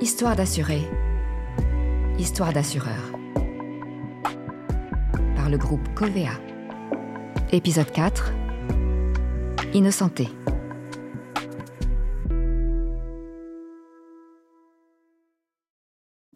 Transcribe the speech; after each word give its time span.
Histoire 0.00 0.36
d'assurer. 0.36 0.82
Histoire 2.18 2.52
d'assureur. 2.52 3.12
Par 5.36 5.50
le 5.50 5.58
groupe 5.58 5.88
Covea. 5.94 6.32
Épisode 7.52 7.90
4. 7.90 8.32
Innocenté. 9.74 10.28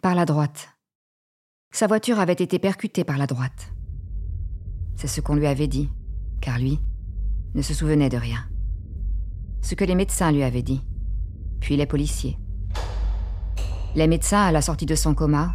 Par 0.00 0.14
la 0.14 0.24
droite. 0.24 0.70
Sa 1.70 1.86
voiture 1.86 2.20
avait 2.20 2.32
été 2.32 2.58
percutée 2.58 3.04
par 3.04 3.16
la 3.18 3.26
droite. 3.26 3.72
C'est 4.96 5.08
ce 5.08 5.20
qu'on 5.20 5.34
lui 5.34 5.46
avait 5.46 5.68
dit, 5.68 5.88
car 6.40 6.58
lui 6.58 6.78
ne 7.54 7.62
se 7.62 7.74
souvenait 7.74 8.08
de 8.08 8.16
rien. 8.16 8.48
Ce 9.62 9.74
que 9.74 9.84
les 9.84 9.94
médecins 9.94 10.32
lui 10.32 10.42
avaient 10.42 10.62
dit, 10.62 10.82
puis 11.62 11.76
les 11.76 11.86
policiers. 11.86 12.36
Les 13.94 14.08
médecins 14.08 14.42
à 14.42 14.52
la 14.52 14.60
sortie 14.60 14.84
de 14.84 14.96
son 14.96 15.14
coma, 15.14 15.54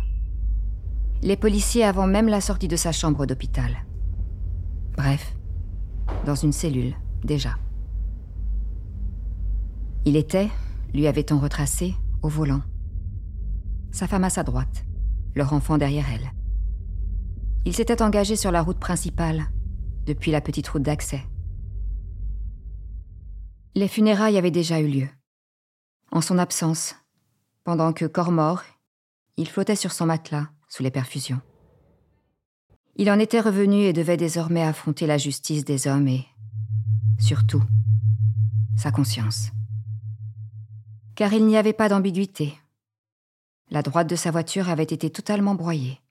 les 1.21 1.35
policiers 1.35 1.83
avant 1.83 2.07
même 2.07 2.29
la 2.29 2.39
sortie 2.39 2.69
de 2.69 2.77
sa 2.77 2.91
chambre 2.93 3.25
d'hôpital. 3.25 3.85
Bref, 4.95 5.35
dans 6.25 6.35
une 6.35 6.53
cellule, 6.53 6.95
déjà. 7.23 7.57
Il 10.05 10.15
était, 10.15 10.49
lui 10.93 11.07
avait-on 11.07 11.39
retracé, 11.39 11.93
au 12.21 12.29
volant. 12.29 12.61
Sa 13.91 14.07
femme 14.07 14.23
à 14.23 14.29
sa 14.29 14.43
droite, 14.43 14.85
leur 15.35 15.51
enfant 15.51 15.77
derrière 15.77 16.05
elle. 16.13 16.31
Il 17.65 17.73
s'était 17.73 18.01
engagé 18.01 18.37
sur 18.37 18.51
la 18.51 18.61
route 18.61 18.79
principale, 18.79 19.47
depuis 20.05 20.31
la 20.31 20.39
petite 20.39 20.69
route 20.69 20.83
d'accès. 20.83 21.21
Les 23.75 23.89
funérailles 23.89 24.37
avaient 24.37 24.51
déjà 24.51 24.79
eu 24.79 24.87
lieu. 24.87 25.07
En 26.17 26.21
son 26.21 26.39
absence, 26.39 26.95
pendant 27.63 27.93
que, 27.93 28.05
corps 28.05 28.31
mort, 28.31 28.63
il 29.37 29.47
flottait 29.47 29.75
sur 29.75 29.91
son 29.91 30.07
matelas 30.07 30.49
sous 30.67 30.81
les 30.81 30.89
perfusions. 30.89 31.41
Il 32.95 33.11
en 33.11 33.19
était 33.19 33.39
revenu 33.39 33.83
et 33.83 33.93
devait 33.93 34.17
désormais 34.17 34.63
affronter 34.63 35.05
la 35.05 35.19
justice 35.19 35.63
des 35.63 35.85
hommes 35.85 36.07
et, 36.07 36.25
surtout, 37.19 37.61
sa 38.75 38.89
conscience. 38.89 39.51
Car 41.13 41.33
il 41.33 41.45
n'y 41.45 41.55
avait 41.55 41.71
pas 41.71 41.87
d'ambiguïté. 41.87 42.57
La 43.69 43.83
droite 43.83 44.09
de 44.09 44.15
sa 44.15 44.31
voiture 44.31 44.69
avait 44.69 44.81
été 44.85 45.11
totalement 45.11 45.53
broyée. 45.53 46.01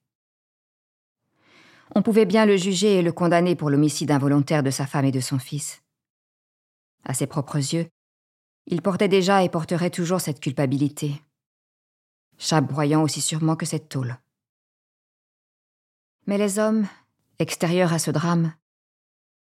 On 1.97 2.03
pouvait 2.03 2.27
bien 2.27 2.47
le 2.47 2.57
juger 2.57 2.99
et 2.99 3.03
le 3.03 3.11
condamner 3.11 3.57
pour 3.57 3.71
l'homicide 3.71 4.13
involontaire 4.13 4.63
de 4.63 4.71
sa 4.71 4.87
femme 4.87 5.07
et 5.07 5.11
de 5.11 5.19
son 5.19 5.41
fils. 5.41 5.83
À 7.03 7.13
ses 7.13 7.27
propres 7.27 7.57
yeux, 7.57 7.89
il 8.67 8.83
portait 8.83 9.09
déjà 9.09 9.43
et 9.45 9.49
porterait 9.49 9.91
toujours 9.91 10.21
cette 10.21 10.41
culpabilité, 10.41 11.23
broyant 12.63 13.03
aussi 13.03 13.21
sûrement 13.21 13.57
que 13.57 13.67
cette 13.67 13.89
tôle. 13.89 14.19
Mais 16.27 16.39
les 16.39 16.59
hommes, 16.59 16.87
extérieurs 17.39 17.93
à 17.93 17.99
ce 17.99 18.11
drame, 18.11 18.53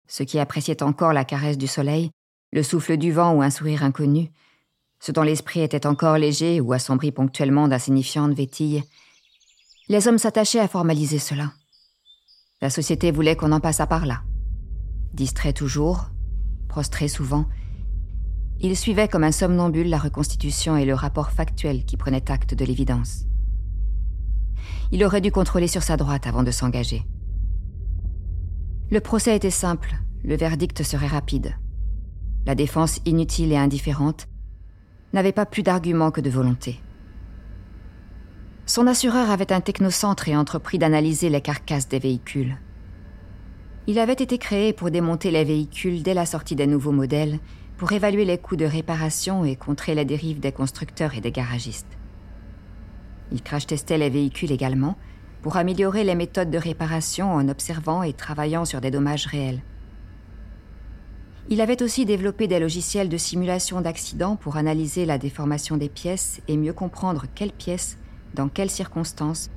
ceux 0.07 0.25
qui 0.25 0.39
appréciaient 0.39 0.83
encore 0.83 1.13
la 1.13 1.25
caresse 1.25 1.57
du 1.57 1.67
soleil, 1.67 2.11
le 2.51 2.61
souffle 2.61 2.97
du 2.97 3.11
vent 3.11 3.33
ou 3.33 3.41
un 3.41 3.49
sourire 3.49 3.83
inconnu, 3.83 4.31
ceux 4.99 5.13
dont 5.13 5.23
l'esprit 5.23 5.61
était 5.61 5.87
encore 5.87 6.17
léger 6.17 6.61
ou 6.61 6.73
assombri 6.73 7.11
ponctuellement 7.11 7.67
d'insignifiantes 7.67 8.33
vétilles, 8.33 8.83
les 9.89 10.07
hommes 10.07 10.19
s'attachaient 10.19 10.59
à 10.59 10.67
formaliser 10.67 11.19
cela. 11.19 11.51
La 12.61 12.69
société 12.69 13.11
voulait 13.11 13.35
qu'on 13.35 13.51
en 13.51 13.59
passât 13.59 13.87
par 13.87 14.05
là. 14.05 14.21
Distrait 15.13 15.53
toujours, 15.53 16.09
prostré 16.69 17.07
souvent, 17.07 17.47
il 18.61 18.75
suivait 18.77 19.07
comme 19.07 19.23
un 19.23 19.31
somnambule 19.31 19.89
la 19.89 19.97
reconstitution 19.97 20.77
et 20.77 20.85
le 20.85 20.93
rapport 20.93 21.31
factuel 21.31 21.85
qui 21.85 21.97
prenait 21.97 22.31
acte 22.31 22.53
de 22.53 22.65
l'évidence. 22.65 23.25
Il 24.91 25.03
aurait 25.03 25.21
dû 25.21 25.31
contrôler 25.31 25.67
sur 25.67 25.83
sa 25.83 25.97
droite 25.97 26.27
avant 26.27 26.43
de 26.43 26.51
s'engager. 26.51 27.03
Le 28.91 28.99
procès 28.99 29.35
était 29.35 29.49
simple, 29.49 29.95
le 30.23 30.35
verdict 30.35 30.83
serait 30.83 31.07
rapide. 31.07 31.55
La 32.45 32.55
défense 32.55 33.01
inutile 33.05 33.51
et 33.51 33.57
indifférente 33.57 34.27
n'avait 35.13 35.31
pas 35.31 35.45
plus 35.45 35.63
d'arguments 35.63 36.11
que 36.11 36.21
de 36.21 36.29
volonté. 36.29 36.79
Son 38.67 38.87
assureur 38.87 39.29
avait 39.29 39.53
un 39.53 39.61
technocentre 39.61 40.27
et 40.27 40.35
entrepris 40.35 40.79
d'analyser 40.79 41.29
les 41.29 41.41
carcasses 41.41 41.87
des 41.87 41.99
véhicules. 41.99 42.57
Il 43.87 43.99
avait 43.99 44.13
été 44.13 44.39
créé 44.39 44.73
pour 44.73 44.89
démonter 44.89 45.29
les 45.29 45.43
véhicules 45.43 46.01
dès 46.01 46.15
la 46.15 46.25
sortie 46.25 46.55
des 46.55 46.65
nouveaux 46.65 46.91
modèles, 46.91 47.39
pour 47.77 47.91
évaluer 47.91 48.25
les 48.25 48.37
coûts 48.37 48.55
de 48.55 48.65
réparation 48.65 49.43
et 49.43 49.55
contrer 49.55 49.95
les 49.95 50.05
dérives 50.05 50.39
des 50.39 50.51
constructeurs 50.51 51.15
et 51.15 51.21
des 51.21 51.31
garagistes. 51.31 51.97
Il 53.31 53.41
crash-testait 53.41 53.97
les 53.97 54.09
véhicules 54.09 54.51
également, 54.51 54.97
pour 55.41 55.57
améliorer 55.57 56.03
les 56.03 56.15
méthodes 56.15 56.49
de 56.49 56.57
réparation 56.57 57.31
en 57.31 57.47
observant 57.49 58.01
et 58.01 58.13
travaillant 58.13 58.65
sur 58.65 58.81
des 58.81 58.89
dommages 58.89 59.27
réels. 59.27 59.61
Il 61.49 61.61
avait 61.61 61.83
aussi 61.83 62.05
développé 62.05 62.47
des 62.47 62.59
logiciels 62.59 63.09
de 63.09 63.17
simulation 63.17 63.79
d'accidents 63.81 64.35
pour 64.35 64.57
analyser 64.57 65.05
la 65.05 65.19
déformation 65.19 65.77
des 65.77 65.89
pièces 65.89 66.41
et 66.47 66.57
mieux 66.57 66.73
comprendre 66.73 67.25
quelles 67.35 67.51
pièces, 67.51 67.99
dans 68.33 68.49
quelles 68.49 68.71
circonstances, 68.71 69.51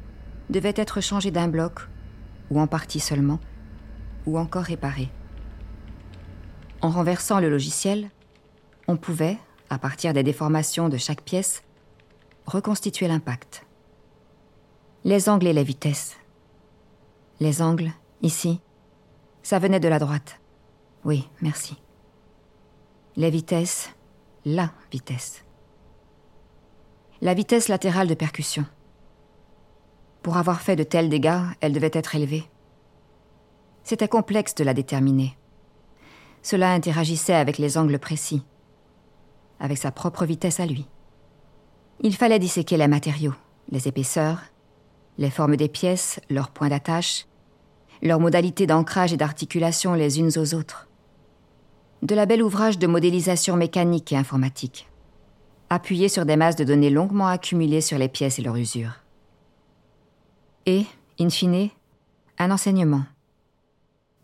devaient 0.51 0.75
être 0.77 1.01
changées 1.01 1.31
d'un 1.31 1.49
bloc, 1.49 1.89
ou 2.51 2.61
en 2.61 2.67
partie 2.67 3.01
seulement, 3.01 3.41
ou 4.27 4.39
encore 4.39 4.65
réparées. 4.65 5.09
En 6.81 6.91
renversant 6.91 7.41
le 7.41 7.51
logiciel, 7.51 8.09
on 8.87 8.97
pouvait, 8.97 9.37
à 9.69 9.79
partir 9.79 10.13
des 10.13 10.23
déformations 10.23 10.89
de 10.89 10.97
chaque 10.97 11.23
pièce, 11.23 11.65
reconstituer 12.47 13.09
l'impact. 13.09 13.67
Les 15.05 15.29
angles 15.29 15.49
et 15.49 15.53
les 15.53 15.65
vitesses. 15.65 16.17
Les 17.41 17.63
angles, 17.63 17.91
ici, 18.23 18.61
ça 19.43 19.59
venait 19.59 19.81
de 19.81 19.89
la 19.89 19.99
droite. 19.99 20.41
Oui, 21.05 21.29
merci. 21.41 21.77
Les 23.17 23.31
vitesses, 23.31 23.91
la 24.45 24.71
vitesse. 24.93 25.45
La 27.21 27.35
vitesse 27.35 27.69
latérale 27.69 28.07
de 28.07 28.15
percussion. 28.15 28.65
Pour 30.23 30.37
avoir 30.37 30.61
fait 30.61 30.77
de 30.77 30.85
tels 30.85 31.09
dégâts, 31.09 31.43
elle 31.61 31.73
devait 31.73 31.91
être 31.93 32.15
élevée. 32.15 32.45
C'était 33.83 34.09
complexe 34.09 34.55
de 34.55 34.65
la 34.65 34.75
déterminer. 34.75 35.37
Cela 36.43 36.73
interagissait 36.73 37.35
avec 37.35 37.59
les 37.59 37.77
angles 37.77 37.99
précis, 37.99 38.43
avec 39.61 39.79
sa 39.79 39.91
propre 39.91 40.25
vitesse 40.25 40.61
à 40.61 40.67
lui. 40.67 40.87
Il 42.01 42.15
fallait 42.15 42.39
disséquer 42.39 42.77
les 42.77 42.89
matériaux, 42.89 43.35
les 43.71 43.89
épaisseurs, 43.89 44.41
les 45.19 45.31
formes 45.31 45.57
des 45.57 45.69
pièces, 45.69 46.21
leurs 46.31 46.51
points 46.51 46.69
d'attache, 46.69 47.27
leurs 48.03 48.21
modalités 48.21 48.67
d'ancrage 48.67 49.13
et 49.13 49.17
d'articulation 49.17 49.95
les 49.95 50.21
unes 50.21 50.33
aux 50.37 50.55
autres 50.55 50.89
de 52.03 52.15
la 52.15 52.27
belle 52.27 52.43
ouvrage 52.43 52.79
de 52.79 52.87
modélisation 52.87 53.57
mécanique 53.57 54.13
et 54.13 54.17
informatique, 54.17 54.89
appuyé 55.71 56.09
sur 56.09 56.25
des 56.25 56.37
masses 56.37 56.57
de 56.57 56.65
données 56.65 56.91
longuement 56.91 57.27
accumulées 57.27 57.81
sur 57.81 57.99
les 57.99 58.09
pièces 58.09 58.39
et 58.39 58.43
leur 58.43 58.57
usure. 58.57 58.93
Et, 60.67 60.85
in 61.19 61.31
fine, 61.31 61.71
un 62.39 62.51
enseignement. 62.51 63.03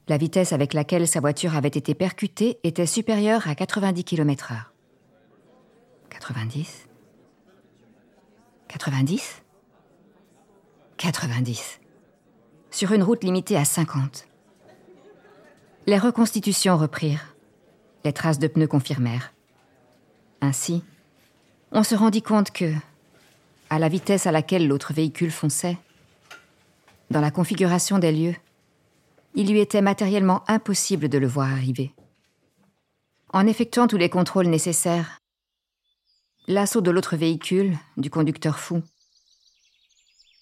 La 0.08 0.16
vitesse 0.18 0.52
avec 0.52 0.74
laquelle 0.74 1.08
sa 1.08 1.20
voiture 1.20 1.56
avait 1.56 1.68
été 1.68 1.94
percutée 1.94 2.58
était 2.62 2.86
supérieure 2.86 3.48
à 3.48 3.54
90 3.54 4.04
km/h. 4.04 4.54
90 6.10 6.88
90 8.68 9.42
90. 10.96 11.80
Sur 12.70 12.92
une 12.92 13.02
route 13.02 13.24
limitée 13.24 13.56
à 13.56 13.64
50. 13.64 14.26
Les 15.86 15.98
reconstitutions 15.98 16.76
reprirent 16.76 17.34
les 18.04 18.12
traces 18.12 18.38
de 18.38 18.46
pneus 18.46 18.68
confirmèrent. 18.68 19.32
Ainsi, 20.40 20.84
on 21.72 21.82
se 21.82 21.94
rendit 21.94 22.22
compte 22.22 22.50
que, 22.50 22.72
à 23.70 23.78
la 23.78 23.88
vitesse 23.88 24.26
à 24.26 24.32
laquelle 24.32 24.68
l'autre 24.68 24.92
véhicule 24.92 25.30
fonçait, 25.30 25.78
dans 27.10 27.20
la 27.20 27.30
configuration 27.30 27.98
des 27.98 28.12
lieux, 28.12 28.36
il 29.34 29.50
lui 29.50 29.60
était 29.60 29.82
matériellement 29.82 30.48
impossible 30.48 31.08
de 31.08 31.18
le 31.18 31.26
voir 31.26 31.50
arriver. 31.50 31.94
En 33.32 33.46
effectuant 33.46 33.86
tous 33.86 33.96
les 33.96 34.10
contrôles 34.10 34.46
nécessaires, 34.46 35.18
l'assaut 36.46 36.80
de 36.80 36.90
l'autre 36.90 37.16
véhicule, 37.16 37.76
du 37.96 38.10
conducteur 38.10 38.58
fou, 38.58 38.82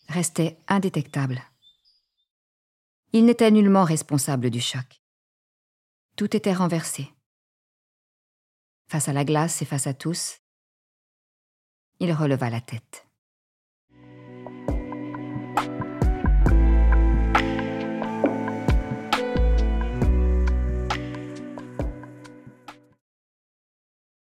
restait 0.09 0.59
indétectable. 0.69 1.43
Il 3.13 3.25
n'était 3.25 3.51
nullement 3.51 3.85
responsable 3.85 4.51
du 4.51 4.61
choc. 4.61 5.01
Tout 6.17 6.37
était 6.37 6.53
renversé 6.53 7.11
face 8.93 9.09
à 9.09 9.15
la 9.15 9.25
glace 9.25 9.63
et 9.63 9.65
face 9.65 9.87
à 9.87 9.95
tous, 9.95 10.37
il 11.99 12.13
releva 12.13 12.51
la 12.51 12.61
tête. 12.61 13.07